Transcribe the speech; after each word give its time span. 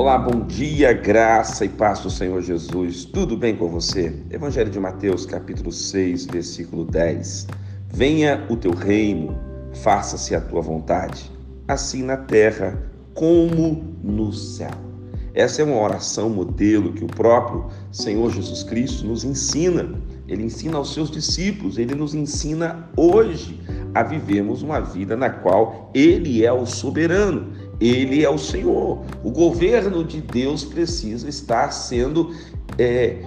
Olá, 0.00 0.16
bom 0.16 0.46
dia, 0.46 0.94
graça 0.94 1.62
e 1.62 1.68
paz 1.68 2.00
do 2.00 2.08
Senhor 2.08 2.40
Jesus. 2.40 3.04
Tudo 3.04 3.36
bem 3.36 3.54
com 3.54 3.68
você? 3.68 4.18
Evangelho 4.30 4.70
de 4.70 4.80
Mateus, 4.80 5.26
capítulo 5.26 5.70
6, 5.70 6.24
versículo 6.24 6.86
10. 6.86 7.46
Venha 7.92 8.46
o 8.48 8.56
teu 8.56 8.72
reino, 8.72 9.38
faça-se 9.74 10.34
a 10.34 10.40
tua 10.40 10.62
vontade, 10.62 11.30
assim 11.68 12.02
na 12.02 12.16
terra 12.16 12.82
como 13.12 13.94
no 14.02 14.32
céu. 14.32 14.70
Essa 15.34 15.60
é 15.60 15.66
uma 15.66 15.78
oração 15.78 16.30
modelo 16.30 16.94
que 16.94 17.04
o 17.04 17.06
próprio 17.06 17.66
Senhor 17.92 18.30
Jesus 18.32 18.62
Cristo 18.62 19.06
nos 19.06 19.22
ensina. 19.22 20.00
Ele 20.26 20.44
ensina 20.44 20.78
aos 20.78 20.94
seus 20.94 21.10
discípulos, 21.10 21.76
ele 21.76 21.94
nos 21.94 22.14
ensina 22.14 22.88
hoje 22.96 23.60
a 23.94 24.02
vivermos 24.02 24.62
uma 24.62 24.80
vida 24.80 25.16
na 25.16 25.30
qual 25.30 25.90
ele 25.94 26.44
é 26.44 26.52
o 26.52 26.66
soberano 26.66 27.70
ele 27.80 28.22
é 28.22 28.28
o 28.28 28.38
Senhor. 28.38 29.02
O 29.24 29.30
governo 29.30 30.04
de 30.04 30.20
Deus 30.20 30.64
precisa 30.64 31.28
estar 31.28 31.72
sendo 31.72 32.34
é, 32.78 33.22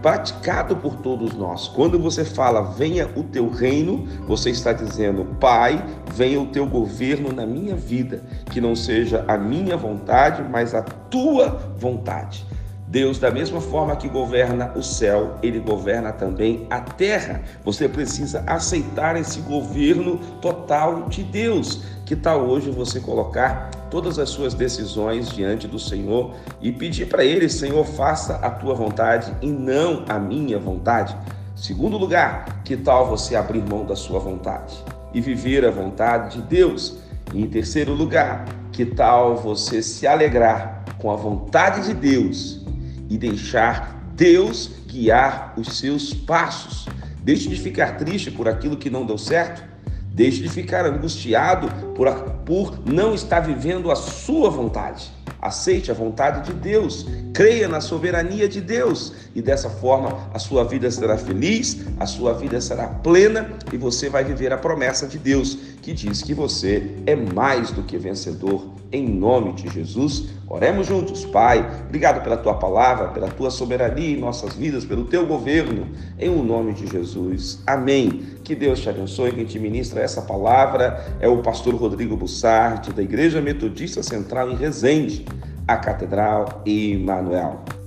praticado 0.00 0.76
por 0.76 0.96
todos 0.96 1.34
nós. 1.34 1.66
Quando 1.66 1.98
você 1.98 2.24
fala 2.24 2.62
venha 2.62 3.10
o 3.16 3.24
teu 3.24 3.50
reino, 3.50 4.06
você 4.26 4.50
está 4.50 4.72
dizendo, 4.72 5.24
Pai, 5.40 5.84
venha 6.14 6.40
o 6.40 6.46
teu 6.46 6.64
governo 6.64 7.32
na 7.32 7.44
minha 7.44 7.74
vida, 7.74 8.22
que 8.52 8.60
não 8.60 8.76
seja 8.76 9.24
a 9.26 9.36
minha 9.36 9.76
vontade, 9.76 10.42
mas 10.48 10.74
a 10.74 10.82
tua 10.82 11.74
vontade. 11.76 12.46
Deus, 12.90 13.18
da 13.18 13.30
mesma 13.30 13.60
forma 13.60 13.94
que 13.96 14.08
governa 14.08 14.72
o 14.74 14.82
céu, 14.82 15.36
ele 15.42 15.60
governa 15.60 16.10
também 16.10 16.66
a 16.70 16.80
terra. 16.80 17.42
Você 17.62 17.86
precisa 17.86 18.42
aceitar 18.46 19.14
esse 19.14 19.40
governo 19.40 20.16
total 20.40 21.02
de 21.06 21.22
Deus. 21.22 21.82
Que 22.06 22.16
tal 22.16 22.46
hoje 22.46 22.70
você 22.70 22.98
colocar 22.98 23.70
todas 23.90 24.18
as 24.18 24.30
suas 24.30 24.54
decisões 24.54 25.28
diante 25.28 25.68
do 25.68 25.78
Senhor 25.78 26.34
e 26.62 26.72
pedir 26.72 27.08
para 27.08 27.22
ele, 27.22 27.50
Senhor, 27.50 27.84
faça 27.84 28.36
a 28.36 28.48
tua 28.48 28.74
vontade 28.74 29.34
e 29.42 29.48
não 29.48 30.06
a 30.08 30.18
minha 30.18 30.58
vontade? 30.58 31.14
Segundo 31.54 31.98
lugar, 31.98 32.62
que 32.64 32.74
tal 32.74 33.06
você 33.06 33.36
abrir 33.36 33.62
mão 33.68 33.84
da 33.84 33.96
sua 33.96 34.18
vontade 34.18 34.74
e 35.12 35.20
viver 35.20 35.62
a 35.66 35.70
vontade 35.70 36.36
de 36.36 36.42
Deus? 36.42 36.96
E 37.34 37.42
em 37.42 37.46
terceiro 37.48 37.92
lugar, 37.92 38.46
que 38.72 38.86
tal 38.86 39.36
você 39.36 39.82
se 39.82 40.06
alegrar 40.06 40.84
com 40.98 41.10
a 41.10 41.16
vontade 41.16 41.84
de 41.84 41.92
Deus 41.92 42.66
e 43.08 43.16
deixar 43.16 43.98
Deus 44.14 44.70
guiar 44.86 45.54
os 45.56 45.78
seus 45.78 46.12
passos. 46.12 46.86
Deixe 47.22 47.48
de 47.48 47.56
ficar 47.56 47.96
triste 47.96 48.30
por 48.30 48.48
aquilo 48.48 48.76
que 48.76 48.90
não 48.90 49.06
deu 49.06 49.18
certo. 49.18 49.62
Deixe 50.10 50.42
de 50.42 50.48
ficar 50.48 50.84
angustiado 50.84 51.68
por, 51.94 52.12
por 52.44 52.78
não 52.84 53.14
estar 53.14 53.40
vivendo 53.40 53.90
a 53.90 53.96
sua 53.96 54.50
vontade. 54.50 55.12
Aceite 55.40 55.92
a 55.92 55.94
vontade 55.94 56.50
de 56.50 56.52
Deus, 56.52 57.06
creia 57.32 57.68
na 57.68 57.80
soberania 57.80 58.48
de 58.48 58.60
Deus 58.60 59.12
e 59.32 59.40
dessa 59.40 59.70
forma 59.70 60.28
a 60.34 60.38
sua 60.40 60.64
vida 60.64 60.90
será 60.90 61.16
feliz, 61.16 61.86
a 62.00 62.06
sua 62.06 62.34
vida 62.34 62.60
será 62.60 62.88
plena 62.88 63.48
e 63.72 63.76
você 63.76 64.08
vai 64.08 64.24
viver 64.24 64.52
a 64.52 64.58
promessa 64.58 65.06
de 65.06 65.16
Deus 65.16 65.56
que 65.80 65.92
diz 65.92 66.22
que 66.22 66.34
você 66.34 66.96
é 67.06 67.14
mais 67.14 67.70
do 67.70 67.84
que 67.84 67.96
vencedor 67.96 68.77
em 68.90 69.06
nome 69.06 69.52
de 69.52 69.68
Jesus. 69.68 70.30
Oremos 70.48 70.86
juntos, 70.86 71.24
Pai. 71.26 71.66
Obrigado 71.86 72.22
pela 72.22 72.36
tua 72.36 72.54
palavra, 72.54 73.08
pela 73.08 73.28
tua 73.28 73.50
soberania 73.50 74.16
em 74.16 74.20
nossas 74.20 74.54
vidas, 74.54 74.84
pelo 74.84 75.04
teu 75.04 75.26
governo, 75.26 75.88
em 76.18 76.28
o 76.28 76.42
nome 76.42 76.72
de 76.72 76.86
Jesus. 76.86 77.62
Amém. 77.66 78.22
Que 78.42 78.54
Deus 78.54 78.80
te 78.80 78.88
abençoe. 78.88 79.32
Quem 79.32 79.44
te 79.44 79.58
ministra 79.58 80.00
essa 80.00 80.22
palavra 80.22 81.04
é 81.20 81.28
o 81.28 81.42
pastor 81.42 81.74
Rodrigo 81.74 82.16
Bussardi, 82.16 82.92
da 82.92 83.02
Igreja 83.02 83.40
Metodista 83.40 84.02
Central 84.02 84.50
em 84.50 84.56
Resende, 84.56 85.26
a 85.66 85.76
Catedral 85.76 86.62
Emanuel. 86.64 87.77